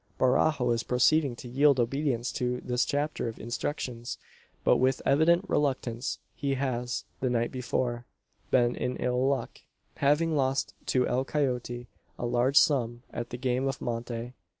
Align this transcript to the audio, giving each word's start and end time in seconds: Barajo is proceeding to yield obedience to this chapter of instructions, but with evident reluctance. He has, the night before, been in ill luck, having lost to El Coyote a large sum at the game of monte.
Barajo 0.19 0.73
is 0.73 0.81
proceeding 0.81 1.35
to 1.35 1.47
yield 1.47 1.79
obedience 1.79 2.31
to 2.31 2.59
this 2.61 2.85
chapter 2.85 3.27
of 3.27 3.37
instructions, 3.39 4.17
but 4.63 4.77
with 4.77 4.99
evident 5.05 5.47
reluctance. 5.47 6.17
He 6.35 6.55
has, 6.55 7.03
the 7.19 7.29
night 7.29 7.51
before, 7.51 8.07
been 8.49 8.75
in 8.75 8.97
ill 8.97 9.27
luck, 9.27 9.59
having 9.97 10.35
lost 10.35 10.73
to 10.87 11.07
El 11.07 11.23
Coyote 11.23 11.87
a 12.17 12.25
large 12.25 12.57
sum 12.57 13.03
at 13.13 13.29
the 13.29 13.37
game 13.37 13.67
of 13.67 13.79
monte. 13.79 14.33